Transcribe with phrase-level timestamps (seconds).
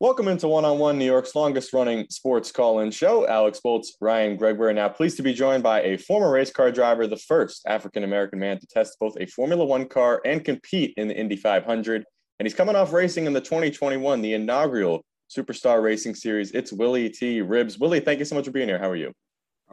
[0.00, 3.28] Welcome into One on One, New York's longest running sports call in show.
[3.28, 4.74] Alex Bolts, Ryan Gregber.
[4.74, 8.40] Now, pleased to be joined by a former race car driver, the first African American
[8.40, 12.04] man to test both a Formula One car and compete in the Indy 500.
[12.40, 16.50] And he's coming off racing in the 2021, the inaugural Superstar Racing Series.
[16.50, 17.40] It's Willy T.
[17.40, 17.78] Ribbs.
[17.78, 18.80] Willy, thank you so much for being here.
[18.80, 19.12] How are you?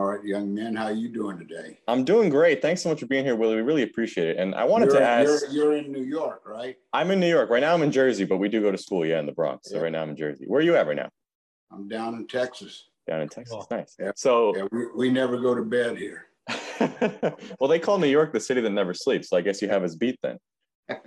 [0.01, 1.77] All right, young man, how you doing today?
[1.87, 2.59] I'm doing great.
[2.59, 3.57] Thanks so much for being here, Willy.
[3.57, 4.37] We really appreciate it.
[4.37, 5.43] And I wanted you're, to ask.
[5.51, 6.75] You're, you're, in New York, right?
[6.91, 7.75] I'm in New York right now.
[7.75, 9.69] I'm in Jersey, but we do go to school, yeah, in the Bronx.
[9.69, 10.45] So right now I'm in Jersey.
[10.47, 11.09] Where are you at right now?
[11.71, 12.85] I'm down in Texas.
[13.07, 13.67] Down in Texas, oh.
[13.69, 13.95] nice.
[13.99, 14.11] Yeah.
[14.15, 16.25] So yeah, we, we never go to bed here.
[17.59, 19.29] well, they call New York the city that never sleeps.
[19.29, 20.39] So I guess you have us beat then.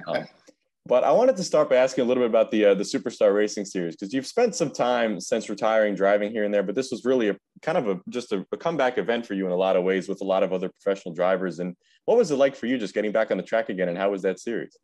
[0.06, 0.24] Um,
[0.86, 3.34] but I wanted to start by asking a little bit about the uh, the Superstar
[3.34, 6.90] Racing Series because you've spent some time since retiring driving here and there, but this
[6.90, 9.56] was really a kind of a just a, a, comeback event for you in a
[9.56, 11.58] lot of ways with a lot of other professional drivers.
[11.58, 11.74] And
[12.04, 13.88] what was it like for you just getting back on the track again?
[13.88, 14.76] And how was that series?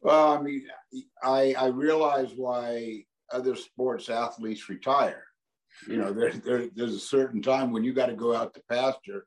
[0.00, 0.66] Well, I mean,
[1.22, 5.24] I I realize why other sports athletes retire.
[5.86, 8.62] You know, there, there there's a certain time when you got to go out to
[8.70, 9.26] pasture,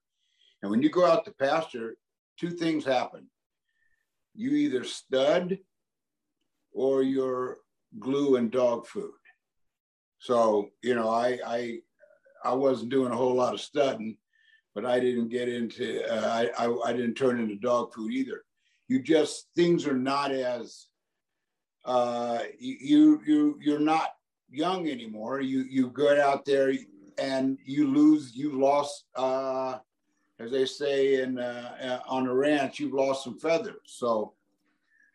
[0.64, 1.96] and when you go out to pasture,
[2.40, 3.28] two things happen
[4.36, 5.58] you either stud
[6.72, 7.58] or you're
[8.00, 9.12] glue and dog food.
[10.20, 11.80] So, you know, I I
[12.44, 14.18] I wasn't doing a whole lot of studying,
[14.74, 18.44] but I didn't get into uh, I, I, I didn't turn into dog food either.
[18.88, 20.88] You just things are not as
[21.86, 24.10] uh, you you you're not
[24.50, 25.42] young anymore.
[25.42, 26.74] You you get out there
[27.18, 29.80] and you lose you lost uh,
[30.44, 33.82] as they say in uh, on a ranch, you've lost some feathers.
[33.86, 34.34] So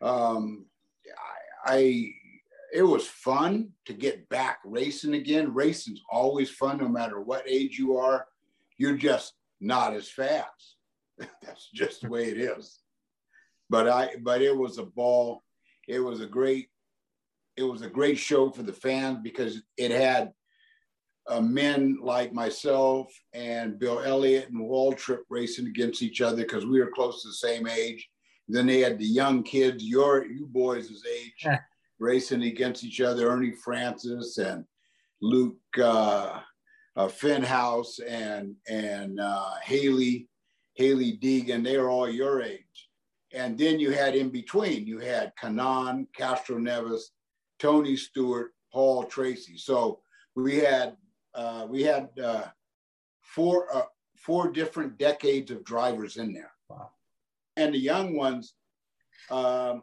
[0.01, 0.67] um,
[1.67, 2.11] I, I,
[2.73, 5.55] it was fun to get back racing again.
[5.55, 8.27] Racing's always fun, no matter what age you are.
[8.77, 10.77] You're just not as fast.
[11.19, 12.81] That's just the way it is.
[13.71, 15.43] But I, but it was a ball.
[15.87, 16.69] It was a great,
[17.57, 20.33] it was a great show for the fans because it had
[21.29, 26.81] uh, men like myself and Bill Elliott and Waltrip racing against each other because we
[26.81, 28.09] were close to the same age.
[28.49, 31.47] Then they had the young kids, your you boys' age,
[31.99, 33.29] racing against each other.
[33.29, 34.65] Ernie Francis and
[35.21, 36.41] Luke uh,
[36.97, 40.29] uh, Fenhaus and and uh, Hailie
[40.77, 41.63] Hailie Deegan.
[41.63, 42.65] They were all your age.
[43.35, 47.11] And then you had in between, you had Kanaan, Castro Nevis,
[47.59, 49.59] Tony Stewart, Paul Tracy.
[49.59, 50.01] So
[50.35, 50.97] we had
[51.39, 52.47] uh, we had uh,
[53.21, 53.85] four uh,
[54.17, 56.51] four different decades of drivers in there.
[56.69, 56.91] Wow.
[57.57, 58.55] And the young ones,
[59.31, 59.83] um,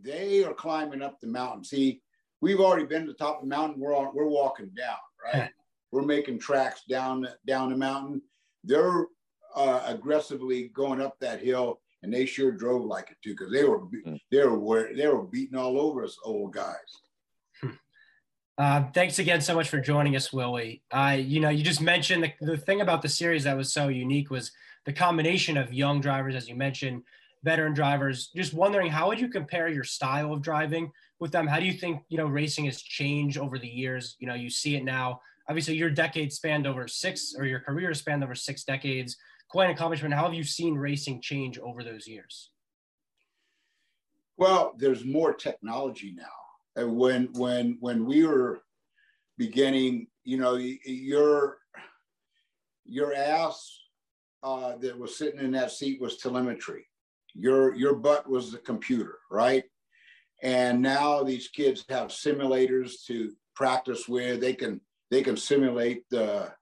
[0.00, 1.64] they are climbing up the mountain.
[1.64, 2.00] See,
[2.40, 3.80] we've already been to the top of the mountain.
[3.80, 5.50] We're on, we're walking down, right?
[5.90, 8.22] we're making tracks down down the mountain.
[8.62, 9.06] They're
[9.56, 13.64] uh, aggressively going up that hill, and they sure drove like it too, because they
[13.64, 14.20] were mm.
[14.30, 16.76] they were they were beating all over us old guys.
[18.58, 20.82] Uh, thanks again so much for joining us, Willy.
[20.90, 23.88] Uh, you know, you just mentioned the, the thing about the series that was so
[23.88, 24.52] unique was
[24.84, 27.02] the combination of young drivers, as you mentioned,
[27.44, 28.30] veteran drivers.
[28.36, 31.46] Just wondering, how would you compare your style of driving with them?
[31.46, 34.16] How do you think you know racing has changed over the years?
[34.18, 35.20] You know, you see it now.
[35.48, 39.16] Obviously, your decade spanned over six, or your career spanned over six decades.
[39.48, 40.14] Quite an accomplishment.
[40.14, 42.50] How have you seen racing change over those years?
[44.36, 46.41] Well, there's more technology now.
[46.76, 48.60] And when when when we were
[49.38, 51.58] beginning, you know, your
[52.84, 53.78] your ass
[54.42, 56.86] uh, that was sitting in that seat was telemetry.
[57.34, 59.64] Your your butt was the computer, right?
[60.42, 64.40] And now these kids have simulators to practice with.
[64.40, 64.80] They can
[65.10, 66.52] they can simulate the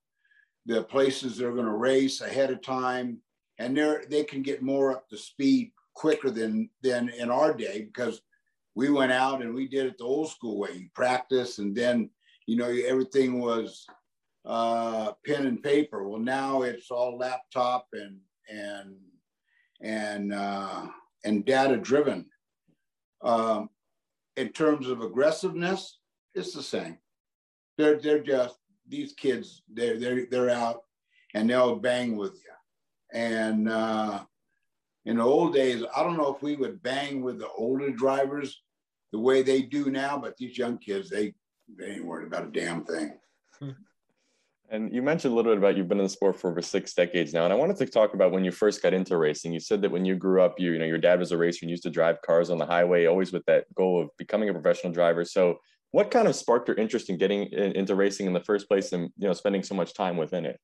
[0.66, 3.18] the places they're going to race ahead of time,
[3.58, 7.82] and they're they can get more up to speed quicker than than in our day
[7.82, 8.20] because
[8.74, 10.72] we went out and we did it the old school way.
[10.72, 12.10] You practice, and then
[12.46, 13.86] you know everything was
[14.44, 16.06] uh, pen and paper.
[16.08, 18.96] Well, now it's all laptop and and
[19.80, 20.86] and uh,
[21.24, 22.26] and data driven.
[23.22, 23.68] Um,
[24.36, 25.98] in terms of aggressiveness,
[26.34, 26.98] it's the same.
[27.76, 28.56] They're they're just
[28.88, 29.62] these kids.
[29.72, 30.82] They're they're they're out
[31.34, 33.18] and they'll bang with you.
[33.18, 34.24] And uh,
[35.04, 38.62] in the old days, I don't know if we would bang with the older drivers
[39.12, 41.34] the way they do now, but these young kids, they
[41.78, 43.18] they ain't worried about a damn thing.
[44.72, 46.94] And you mentioned a little bit about you've been in the sport for over six
[46.94, 47.42] decades now.
[47.42, 49.52] And I wanted to talk about when you first got into racing.
[49.52, 51.58] You said that when you grew up, you, you know, your dad was a racer
[51.62, 54.52] and used to drive cars on the highway, always with that goal of becoming a
[54.52, 55.24] professional driver.
[55.24, 55.58] So
[55.90, 58.92] what kind of sparked your interest in getting in, into racing in the first place
[58.92, 60.60] and, you know, spending so much time within it?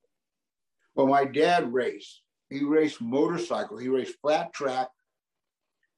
[0.95, 2.23] Well, my dad raced.
[2.51, 3.77] He raced motorcycle.
[3.77, 4.89] He raced flat track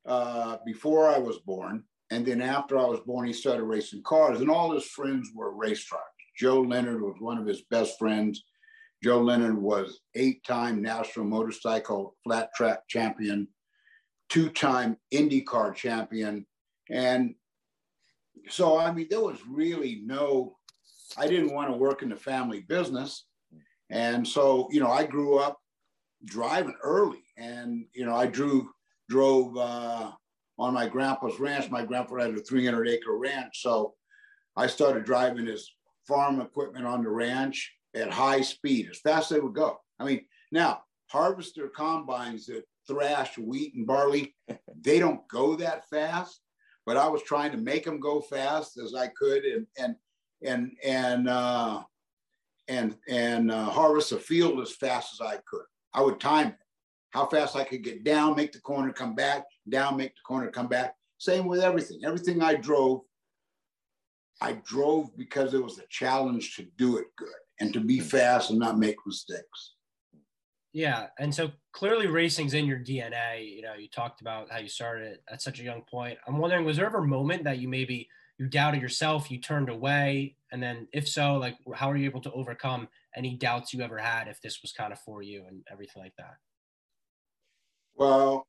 [0.06, 1.84] uh, before I was born.
[2.10, 5.52] And then after I was born, he started racing cars, and all his friends were
[5.52, 6.06] race drivers.
[6.38, 8.44] Joe Leonard was one of his best friends.
[9.02, 13.48] Joe Leonard was eight-time national motorcycle flat track champion,
[14.28, 16.46] two-time IndyCar champion,
[16.90, 17.34] and
[18.48, 20.56] so I mean there was really no.
[21.16, 23.26] I didn't want to work in the family business,
[23.90, 25.58] and so you know I grew up
[26.25, 28.70] driving early, and you know I drew
[29.09, 30.12] drove uh,
[30.59, 31.70] on my grandpa's ranch.
[31.70, 33.94] My grandpa had a 300 acre ranch, so
[34.56, 35.70] I started driving his
[36.06, 39.79] farm equipment on the ranch at high speed, as fast as they would go.
[39.99, 44.35] I mean, now harvester combines that thrash wheat and barley,
[44.81, 46.41] they don't go that fast.
[46.87, 49.94] But I was trying to make them go fast as I could, and and
[50.43, 51.82] and and uh,
[52.67, 55.67] and and uh, harvest a field as fast as I could.
[55.94, 56.56] I would time it,
[57.11, 60.50] how fast I could get down, make the corner, come back, down, make the corner,
[60.50, 60.94] come back.
[61.19, 62.00] Same with everything.
[62.05, 63.00] Everything I drove,
[64.40, 67.29] I drove because it was a challenge to do it good
[67.61, 68.06] and to be mm-hmm.
[68.06, 69.75] fast and not make mistakes.
[70.73, 73.56] Yeah, and so clearly racing's in your DNA.
[73.56, 76.19] You know, you talked about how you started at such a young point.
[76.26, 78.08] I'm wondering, was there ever a moment that you maybe
[78.38, 82.20] you doubted yourself, you turned away, and then if so, like how are you able
[82.23, 85.62] to overcome any doubts you ever had if this was kind of for you and
[85.70, 86.37] everything like that?
[87.96, 88.46] Well,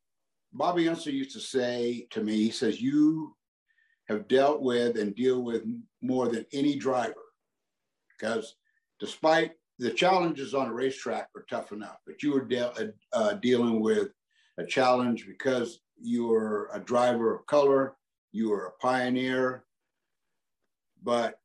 [0.53, 3.35] Bobby Unser used to say to me, he says, You
[4.07, 5.63] have dealt with and deal with
[6.01, 7.13] more than any driver.
[8.17, 8.55] Because
[8.99, 13.33] despite the challenges on a racetrack are tough enough, but you were de- uh, uh,
[13.35, 14.09] dealing with
[14.57, 17.95] a challenge because you were a driver of color,
[18.31, 19.63] you were a pioneer,
[21.03, 21.39] but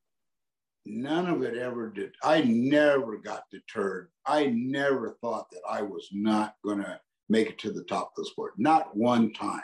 [0.86, 2.14] none of it ever did.
[2.22, 4.08] I never got deterred.
[4.26, 8.24] I never thought that I was not going to make it to the top of
[8.24, 8.54] the sport.
[8.58, 9.62] Not one time.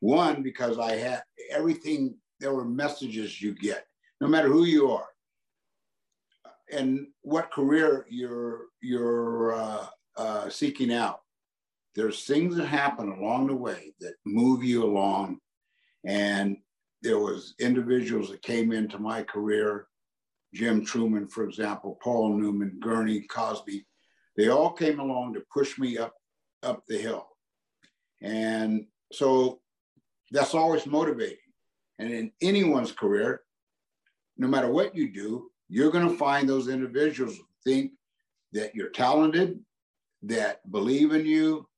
[0.00, 3.86] One, because I had everything, there were messages you get,
[4.20, 5.08] no matter who you are
[6.72, 11.20] and what career you're you're uh, uh, seeking out.
[11.94, 15.38] There's things that happen along the way that move you along,
[16.04, 16.56] and
[17.04, 19.86] there was individuals that came into my career,
[20.54, 23.86] Jim Trueman, for example, Paul Newman, Gurney, Cosby.
[24.36, 26.14] They all came along to push me up
[26.62, 27.28] up the hill,
[28.22, 29.60] and so
[30.30, 31.36] that's always motivating.
[31.98, 33.42] And in anyone's career,
[34.38, 37.92] no matter what you do, you're going to find those individuals who think
[38.52, 39.60] that you're talented,
[40.22, 41.68] that believe in you,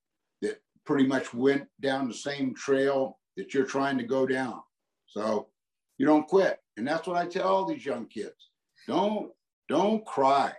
[0.40, 4.60] that pretty much went down the same trail that you're trying to go down.
[5.16, 5.48] So
[5.96, 6.58] you don't quit.
[6.76, 8.50] And that's what I tell all these young kids.
[8.86, 9.32] Don't
[9.66, 10.52] don't cry.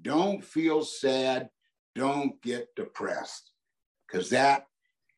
[0.00, 1.50] Don't feel sad.
[1.94, 3.52] Don't get depressed.
[4.10, 4.66] Cuz that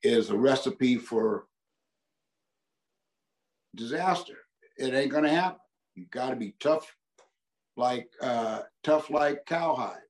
[0.02, 1.46] is a recipe for
[3.76, 4.38] disaster.
[4.76, 5.61] It ain't to happen.
[5.94, 6.96] You've got to be tough
[7.76, 10.08] like uh, tough like cowhide.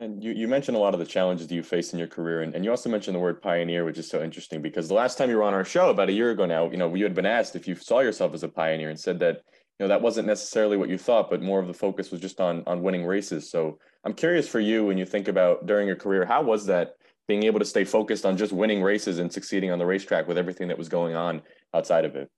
[0.00, 2.42] And you, you mentioned a lot of the challenges that you faced in your career,
[2.42, 5.18] and, and you also mentioned the word pioneer, which is so interesting because the last
[5.18, 7.14] time you were on our show about a year ago now, you know, you had
[7.14, 9.42] been asked if you saw yourself as a pioneer and said that,
[9.78, 12.40] you know, that wasn't necessarily what you thought, but more of the focus was just
[12.40, 13.50] on on winning races.
[13.50, 16.94] So I'm curious for you when you think about during your career, how was that
[17.26, 20.38] being able to stay focused on just winning races and succeeding on the racetrack with
[20.38, 21.42] everything that was going on
[21.74, 22.30] outside of it?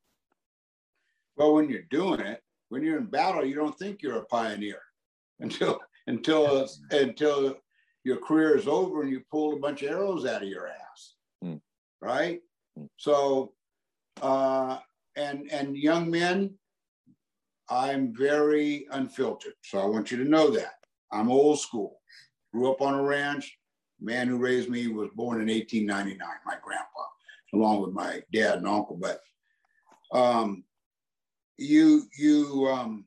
[1.37, 4.81] Well, when you're doing it, when you're in battle, you don't think you're a pioneer
[5.41, 5.79] until
[6.10, 7.56] until until
[8.05, 11.14] your career is over and you pull a bunch of arrows out of your ass,
[11.44, 11.60] mm.
[12.00, 12.40] right?
[12.79, 12.88] Mm.
[12.96, 13.52] So,
[14.20, 14.79] uh,
[15.17, 16.55] and and young men,
[17.69, 19.55] I'm very unfiltered.
[19.62, 20.74] So I want you to know that
[21.12, 22.00] I'm old school.
[22.52, 23.56] Grew up on a ranch.
[24.00, 26.26] Man who raised me was born in 1899.
[26.46, 27.05] My grandpa,
[27.55, 28.98] along with my dad and uncle.
[28.98, 29.20] But
[30.12, 30.64] um,
[31.58, 33.05] you you um,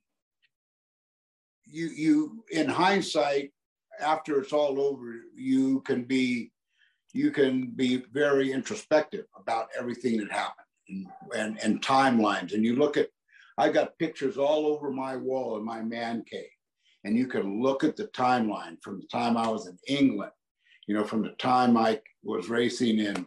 [1.73, 3.51] you you in hindsight
[3.99, 6.51] after it's all over you can be
[7.13, 12.75] you can be very introspective about everything that happened and, and, and timelines and you
[12.75, 13.09] look at
[13.57, 16.45] i got pictures all over my wall in my man cave
[17.05, 20.31] and you can look at the timeline from the time i was in england
[20.87, 23.25] you know from the time i was racing in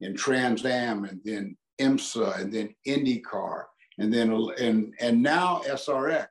[0.00, 3.64] in trans am and then imsa and then indycar
[3.98, 6.26] and then and and now SRX.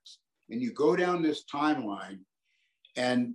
[0.50, 2.20] And you go down this timeline
[2.96, 3.34] and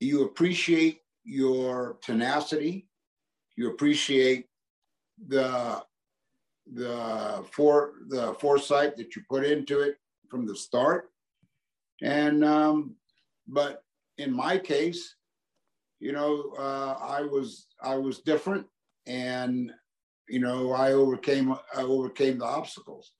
[0.00, 2.88] you appreciate your tenacity,
[3.56, 4.46] you appreciate
[5.26, 5.82] the
[6.74, 9.96] the for the foresight that you put into it
[10.28, 11.10] from the start.
[12.02, 12.96] And um,
[13.46, 13.82] but
[14.18, 15.14] in my case,
[16.00, 18.66] you know, uh, I was I was different,
[19.06, 19.72] and
[20.28, 23.12] you know, I overcame I overcame the obstacles,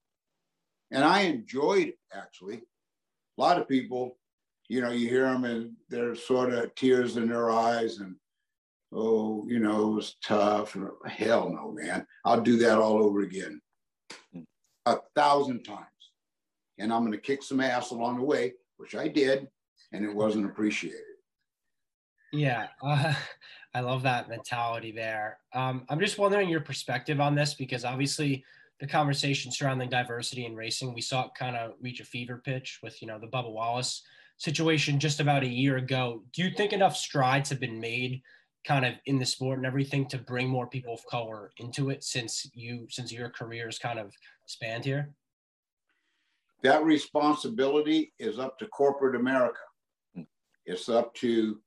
[0.91, 2.63] and I enjoyed it actually.
[3.39, 4.19] A lot of people,
[4.69, 8.17] you know, you hear them and there's sort of tears in their eyes and
[8.93, 10.77] oh, you know, it was tough.
[11.07, 12.07] Hell no, man.
[12.25, 13.61] I'll do that all over again.
[14.87, 15.85] A thousand times.
[16.79, 19.49] And I'm going to kick some ass along the way, which I did,
[19.93, 21.01] and it wasn't appreciated.
[22.33, 23.15] Yeah, uh,
[23.75, 25.39] I love that mentality there.
[25.53, 28.45] Um, I'm just wondering your perspective on this because obviously
[28.81, 32.79] the conversation surrounding diversity in racing, we saw it kind of reach a fever pitch
[32.83, 34.03] with, you know, the Bubba Wallace
[34.37, 36.23] situation just about a year ago.
[36.33, 38.23] Do you think enough strides have been made
[38.65, 42.05] kind of in the sport and everything to bring more people of color into it
[42.05, 44.13] since you since your career has kind of
[44.47, 45.11] spanned here?
[46.63, 49.61] That responsibility is up to corporate America.
[50.67, 51.61] It's up to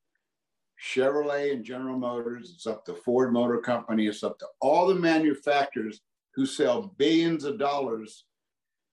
[0.81, 2.51] Chevrolet and General Motors.
[2.53, 4.07] It's up to Ford Motor Company.
[4.07, 6.01] It's up to all the manufacturers
[6.35, 8.25] who sell billions of dollars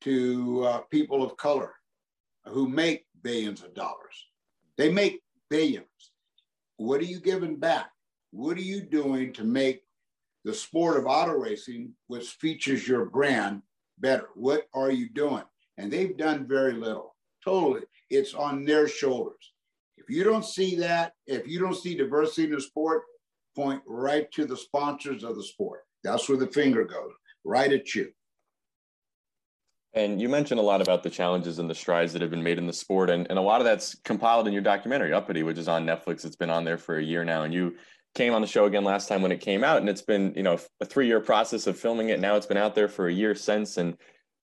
[0.02, 1.72] to uh, people of color
[2.46, 4.26] who make billions of dollars.
[4.76, 5.86] They make billions.
[6.76, 7.90] What are you giving back?
[8.30, 9.82] What are you doing to make
[10.44, 13.62] the sport of auto racing, which features your brand,
[13.98, 14.28] better?
[14.34, 15.44] What are you doing?
[15.76, 17.16] And they've done very little.
[17.44, 17.82] Totally.
[18.10, 19.52] It's on their shoulders.
[19.96, 23.02] If you don't see that, if you don't see diversity in the sport,
[23.56, 25.80] point right to the sponsors of the sport.
[26.04, 27.12] That's where the finger goes,
[27.44, 28.12] right at you.
[29.94, 32.58] And you mentioned a lot about the challenges and the strides that have been made
[32.58, 33.10] in the sport.
[33.10, 36.24] And, and a lot of that's compiled in your documentary, Uppity, which is on Netflix.
[36.24, 37.42] It's been on there for a year now.
[37.42, 37.76] And you
[38.14, 39.78] came on the show again last time when it came out.
[39.78, 42.20] And it's been, you know, a three year process of filming it.
[42.20, 43.78] Now it's been out there for a year since.
[43.78, 43.96] And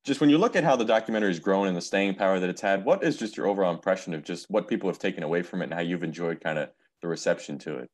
[0.04, 2.50] just when you look at how the documentary has grown and the staying power that
[2.50, 5.44] it's had, what is just your overall impression of just what people have taken away
[5.44, 6.70] from it and how you've enjoyed kind of
[7.02, 7.90] the reception to it?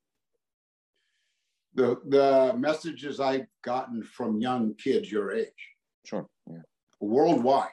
[1.74, 5.48] The the messages I've gotten from young kids your age.
[6.06, 6.28] Sure.
[6.50, 6.58] Yeah.
[7.00, 7.70] Worldwide.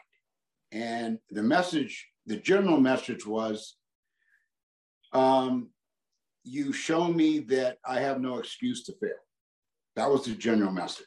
[0.71, 3.77] And the message, the general message was
[5.13, 5.71] um,
[6.45, 9.11] you show me that I have no excuse to fail.
[9.97, 11.07] That was the general message.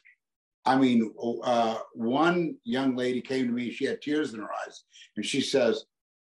[0.64, 4.84] I mean, uh, one young lady came to me, she had tears in her eyes,
[5.16, 5.84] and she says,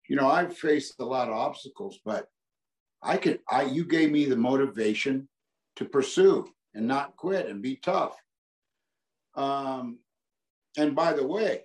[0.07, 2.27] You know, I've faced a lot of obstacles, but
[3.01, 5.27] I could, I, you gave me the motivation
[5.81, 8.15] to pursue and not quit and be tough.
[9.35, 9.97] Um,
[10.77, 11.61] and by the way,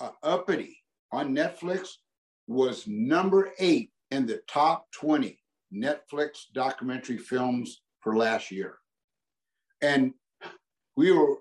[0.00, 0.78] uh, Uppity
[1.12, 1.90] on Netflix
[2.46, 5.38] was number eight in the top 20
[5.72, 8.78] Netflix documentary films for last year.
[9.82, 10.14] And
[10.96, 11.36] we were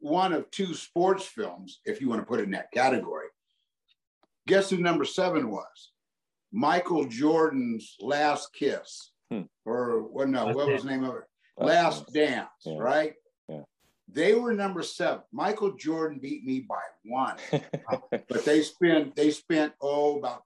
[0.00, 3.26] one of two sports films, if you want to put it in that category.
[4.46, 5.92] Guess who number seven was?
[6.50, 9.42] Michael Jordan's Last Kiss, hmm.
[9.64, 10.28] or what?
[10.28, 11.22] No, what was the name of it?
[11.58, 12.78] Last, Last Dance, yeah.
[12.78, 13.14] right?
[13.48, 13.60] Yeah.
[14.08, 15.22] They were number seven.
[15.32, 17.36] Michael Jordan beat me by one,
[18.10, 20.42] but they spent they spent oh about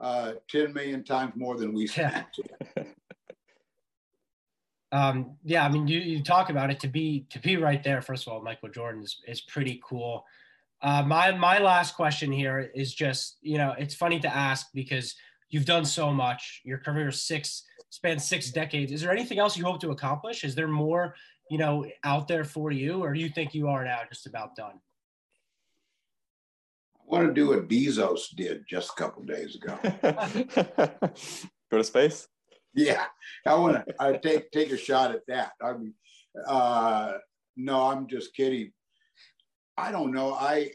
[0.00, 2.26] uh, ten million times more than we spent.
[4.92, 8.02] um, yeah, I mean, you, you talk about it to be to be right there.
[8.02, 10.24] First of all, Michael Jordan is, is pretty cool.
[10.80, 15.14] Uh, my my last question here is just you know it's funny to ask because
[15.50, 16.62] you've done so much.
[16.64, 18.92] Your career six spans six decades.
[18.92, 20.44] Is there anything else you hope to accomplish?
[20.44, 21.14] Is there more
[21.50, 24.56] you know out there for you, or do you think you are now just about
[24.56, 24.80] done?
[27.00, 29.78] I want to do what Bezos did just a couple days ago.
[31.70, 32.28] Go to space.
[32.74, 33.04] Yeah,
[33.46, 33.94] I want to.
[33.98, 35.52] I take take a shot at that.
[35.62, 35.94] I mean,
[36.46, 37.14] uh,
[37.56, 38.72] no, I'm just kidding.
[39.76, 40.34] I don't know.
[40.34, 40.70] I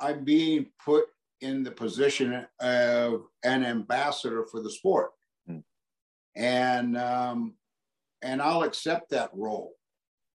[0.00, 1.04] I'm being put
[1.40, 5.10] in the position of an ambassador for the sport.
[6.36, 7.54] And um,
[8.22, 9.72] and I'll accept that role.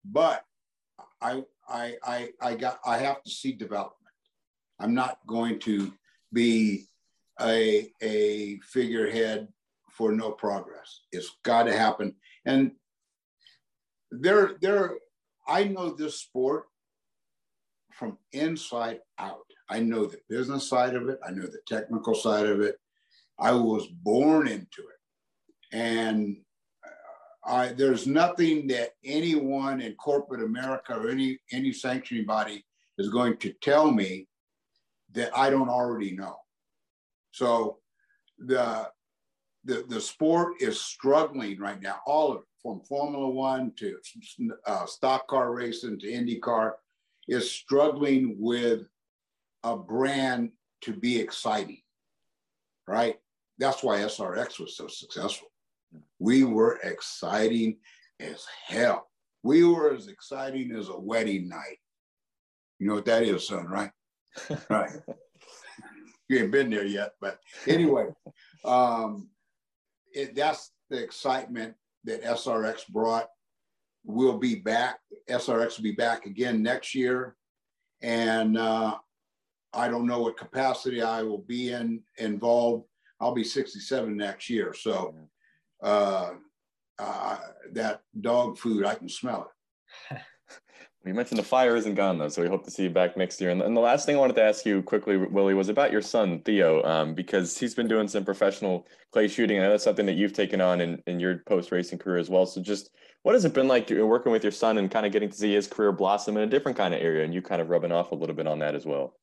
[0.04, 0.44] But
[1.20, 3.94] I I I I got I have to see development.
[4.78, 5.92] I'm not going to
[6.32, 6.86] be
[7.40, 9.48] a a figurehead
[9.90, 11.00] for no progress.
[11.10, 12.14] It's got to happen.
[12.46, 12.72] And
[14.12, 14.92] there, there,
[15.46, 16.66] I know this sport
[17.92, 19.44] from inside out.
[19.68, 21.18] I know the business side of it.
[21.26, 22.76] I know the technical side of it.
[23.40, 24.97] I was born into it,
[25.72, 26.36] and
[27.46, 32.64] I, there's nothing that anyone in corporate America or any any sanctioning body
[32.98, 34.28] is going to tell me
[35.12, 36.36] that I don't already know.
[37.32, 37.78] So
[38.38, 38.90] the
[39.64, 43.98] the, the sport is struggling right now, all of it, from Formula One to
[44.66, 46.72] uh, stock car racing to IndyCar,
[47.28, 48.86] is struggling with
[49.64, 50.50] a brand
[50.82, 51.80] to be exciting,
[52.86, 53.16] right?
[53.58, 55.48] That's why SRX was so successful.
[56.18, 57.78] We were exciting
[58.20, 59.08] as hell.
[59.42, 61.78] we were as exciting as a wedding night.
[62.78, 63.90] You know what that is, son, right?
[64.70, 64.90] right.
[66.28, 68.08] You ain't been there yet, but anyway,
[68.64, 69.28] um,
[70.12, 73.28] it, that's the excitement that SRX brought.
[74.04, 74.98] We'll be back.
[75.28, 77.36] SRX will be back again next year,
[78.02, 78.96] and uh,
[79.72, 82.84] I don't know what capacity I will be in involved.
[83.20, 85.14] I'll be 67 next year, so
[85.82, 86.30] uh,
[86.98, 87.38] uh,
[87.72, 89.50] that dog food I can smell
[90.10, 90.18] it.
[91.08, 93.40] You mentioned the fire isn't gone though, so we hope to see you back next
[93.40, 93.50] year.
[93.50, 96.02] And, and the last thing I wanted to ask you quickly, Willy, was about your
[96.02, 99.58] son Theo, um, because he's been doing some professional clay shooting.
[99.58, 102.28] I know that's something that you've taken on in, in your post racing career as
[102.28, 102.44] well.
[102.44, 102.90] So just
[103.22, 105.54] what has it been like working with your son and kind of getting to see
[105.54, 108.12] his career blossom in a different kind of area, and you kind of rubbing off
[108.12, 109.14] a little bit on that as well?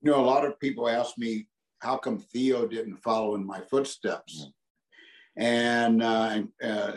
[0.00, 1.48] You know, a lot of people ask me
[1.80, 4.50] how come Theo didn't follow in my footsteps, mm-hmm.
[5.36, 6.92] And uh, uh,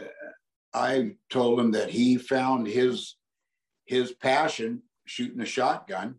[0.73, 3.15] I told him that he found his
[3.85, 6.15] his passion shooting a shotgun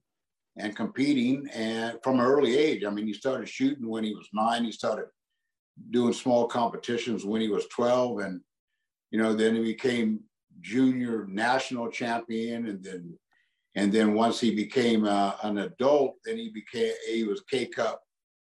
[0.56, 2.84] and competing and from an early age.
[2.84, 4.64] I mean, he started shooting when he was nine.
[4.64, 5.06] He started
[5.90, 8.20] doing small competitions when he was 12.
[8.20, 8.40] And,
[9.10, 10.20] you know, then he became
[10.60, 12.66] junior national champion.
[12.66, 13.18] And then,
[13.74, 18.00] and then once he became uh, an adult, then he became, he was K Cup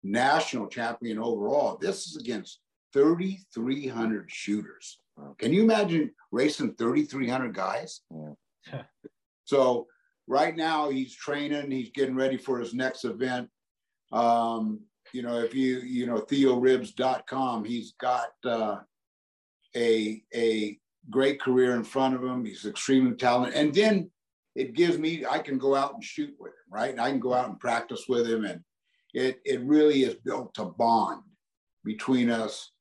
[0.04, 1.78] national champion overall.
[1.80, 2.60] This is against
[2.94, 4.98] 3,300 shooters.
[5.38, 8.02] Can you imagine racing 3,300 guys?
[8.72, 8.84] Yeah.
[9.46, 9.88] So
[10.26, 13.50] right now he's training, he's getting ready for his next event.
[14.14, 14.80] Um,
[15.12, 18.78] you know, if you, you know, theoribbs.com, he's got uh,
[19.76, 22.46] a, a great career in front of him.
[22.46, 23.56] He's extremely talented.
[23.56, 24.10] And then
[24.56, 26.92] it gives me, I can go out and shoot with him, right?
[26.92, 28.46] And I can go out and practice with him.
[28.46, 28.62] And
[29.14, 31.22] it, it really is built to bond
[31.84, 32.72] between us.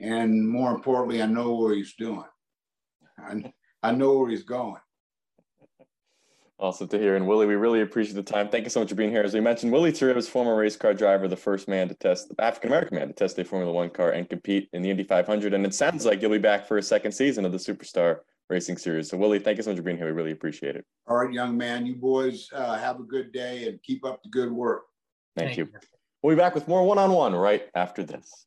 [0.00, 2.24] And more importantly, I know where he's doing.
[3.18, 4.80] I, I know where he's going.
[6.62, 7.16] Awesome to hear.
[7.16, 8.48] And Willy, we really appreciate the time.
[8.48, 9.22] Thank you so much for being here.
[9.22, 10.04] As we mentioned, Willy T.
[10.04, 13.14] Ribbs, former race car driver, the first man to test, the African American man to
[13.14, 15.54] test a Formula One car and compete in the Indy 500.
[15.54, 18.76] And it sounds like you'll be back for a second season of the Superstar Racing
[18.76, 19.10] Series.
[19.10, 20.06] So, Willy, thank you so much for being here.
[20.06, 20.84] We really appreciate it.
[21.08, 21.84] All right, young man.
[21.84, 24.82] You boys uh, have a good day and keep up the good work.
[25.36, 25.64] Thank, thank you.
[25.64, 25.80] you.
[26.22, 28.46] We'll be back with more one on one right after this.